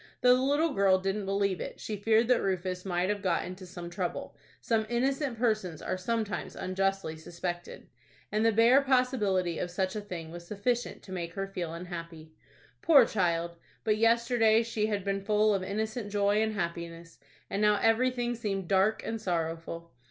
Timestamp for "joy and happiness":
16.11-17.19